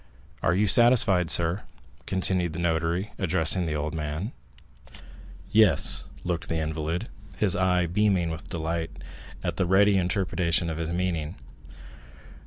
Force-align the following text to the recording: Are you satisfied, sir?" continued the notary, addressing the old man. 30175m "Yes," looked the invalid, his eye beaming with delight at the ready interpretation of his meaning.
Are 0.41 0.55
you 0.55 0.65
satisfied, 0.65 1.29
sir?" 1.29 1.61
continued 2.07 2.53
the 2.53 2.59
notary, 2.59 3.11
addressing 3.19 3.67
the 3.67 3.75
old 3.75 3.93
man. 3.93 4.31
30175m 4.89 4.93
"Yes," 5.51 6.05
looked 6.23 6.49
the 6.49 6.55
invalid, 6.57 7.07
his 7.37 7.55
eye 7.55 7.85
beaming 7.85 8.31
with 8.31 8.49
delight 8.49 8.89
at 9.43 9.57
the 9.57 9.67
ready 9.67 9.97
interpretation 9.97 10.71
of 10.71 10.79
his 10.79 10.91
meaning. 10.91 11.35